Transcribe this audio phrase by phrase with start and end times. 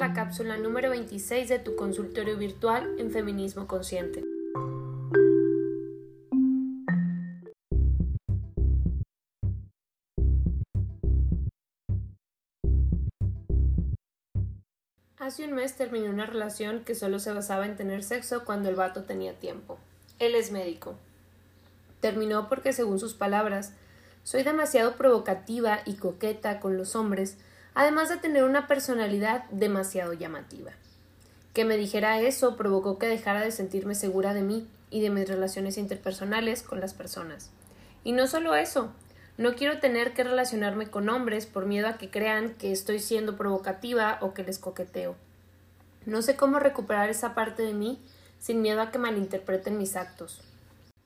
[0.00, 4.24] la cápsula número 26 de tu consultorio virtual en Feminismo Consciente.
[15.18, 18.76] Hace un mes terminé una relación que solo se basaba en tener sexo cuando el
[18.76, 19.78] vato tenía tiempo.
[20.18, 20.94] Él es médico.
[22.00, 23.74] Terminó porque, según sus palabras,
[24.24, 27.36] soy demasiado provocativa y coqueta con los hombres,
[27.80, 30.72] además de tener una personalidad demasiado llamativa.
[31.54, 35.26] Que me dijera eso provocó que dejara de sentirme segura de mí y de mis
[35.26, 37.50] relaciones interpersonales con las personas.
[38.04, 38.92] Y no solo eso,
[39.38, 43.38] no quiero tener que relacionarme con hombres por miedo a que crean que estoy siendo
[43.38, 45.16] provocativa o que les coqueteo.
[46.04, 47.98] No sé cómo recuperar esa parte de mí
[48.38, 50.42] sin miedo a que malinterpreten mis actos.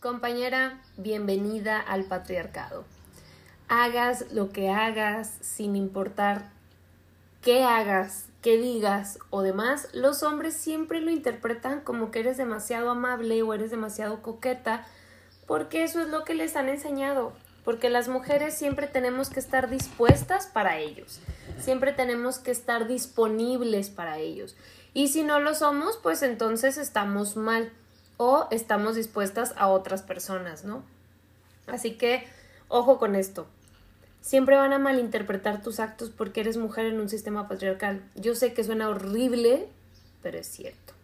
[0.00, 2.84] Compañera, bienvenida al patriarcado.
[3.68, 6.55] Hagas lo que hagas, sin importar
[7.46, 12.90] qué hagas, qué digas o demás, los hombres siempre lo interpretan como que eres demasiado
[12.90, 14.84] amable o eres demasiado coqueta,
[15.46, 17.32] porque eso es lo que les han enseñado
[17.64, 21.20] porque las mujeres siempre tenemos que estar dispuestas para ellos,
[21.60, 24.56] siempre tenemos que estar disponibles para ellos.
[24.92, 27.72] Y si no lo somos, pues entonces estamos mal
[28.16, 30.84] o estamos dispuestas a otras personas, ¿no?
[31.66, 32.26] Así que,
[32.68, 33.48] ojo con esto.
[34.26, 38.02] Siempre van a malinterpretar tus actos porque eres mujer en un sistema patriarcal.
[38.16, 39.68] Yo sé que suena horrible,
[40.20, 40.94] pero es cierto.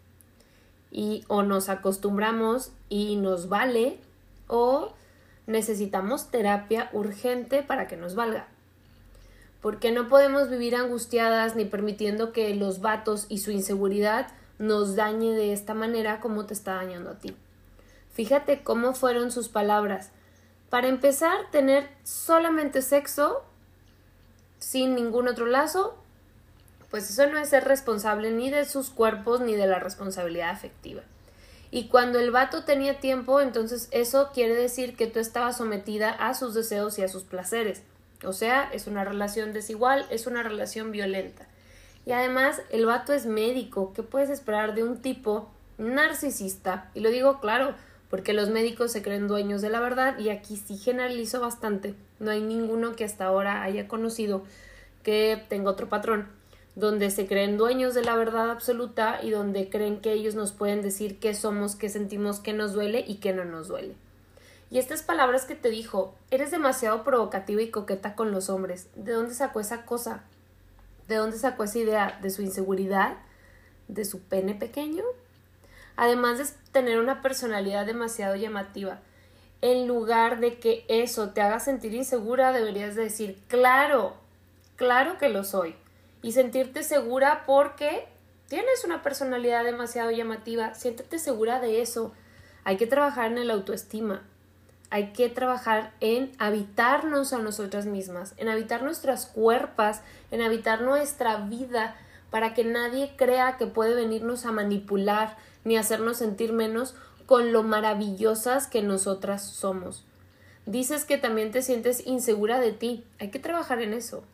[0.90, 4.00] Y o nos acostumbramos y nos vale,
[4.48, 4.92] o
[5.46, 8.48] necesitamos terapia urgente para que nos valga.
[9.60, 15.30] Porque no podemos vivir angustiadas ni permitiendo que los vatos y su inseguridad nos dañe
[15.30, 17.36] de esta manera como te está dañando a ti.
[18.14, 20.10] Fíjate cómo fueron sus palabras.
[20.72, 23.44] Para empezar, tener solamente sexo
[24.58, 25.94] sin ningún otro lazo,
[26.90, 31.02] pues eso no es ser responsable ni de sus cuerpos ni de la responsabilidad afectiva.
[31.70, 36.32] Y cuando el vato tenía tiempo, entonces eso quiere decir que tú estabas sometida a
[36.32, 37.82] sus deseos y a sus placeres.
[38.24, 41.46] O sea, es una relación desigual, es una relación violenta.
[42.06, 43.92] Y además, el vato es médico.
[43.94, 46.90] ¿Qué puedes esperar de un tipo narcisista?
[46.94, 47.74] Y lo digo claro,
[48.12, 51.94] porque los médicos se creen dueños de la verdad y aquí sí generalizo bastante.
[52.20, 54.42] No hay ninguno que hasta ahora haya conocido
[55.02, 56.28] que tenga otro patrón
[56.74, 60.82] donde se creen dueños de la verdad absoluta y donde creen que ellos nos pueden
[60.82, 63.94] decir qué somos, qué sentimos, qué nos duele y qué no nos duele.
[64.70, 68.88] Y estas palabras que te dijo, eres demasiado provocativa y coqueta con los hombres.
[68.94, 70.22] ¿De dónde sacó esa cosa?
[71.08, 72.18] ¿De dónde sacó esa idea?
[72.20, 73.16] ¿De su inseguridad?
[73.88, 75.02] ¿De su pene pequeño?
[75.96, 79.00] Además de tener una personalidad demasiado llamativa.
[79.60, 84.14] En lugar de que eso te haga sentir insegura, deberías decir, claro,
[84.76, 85.76] claro que lo soy
[86.22, 88.06] y sentirte segura porque
[88.48, 90.74] tienes una personalidad demasiado llamativa.
[90.74, 92.12] Siéntete segura de eso.
[92.64, 94.22] Hay que trabajar en el autoestima.
[94.90, 101.36] Hay que trabajar en habitarnos a nosotras mismas, en habitar nuestras cuerpas, en habitar nuestra
[101.36, 101.96] vida,
[102.32, 106.94] para que nadie crea que puede venirnos a manipular ni hacernos sentir menos
[107.26, 110.06] con lo maravillosas que nosotras somos.
[110.64, 113.04] Dices que también te sientes insegura de ti.
[113.20, 114.24] Hay que trabajar en eso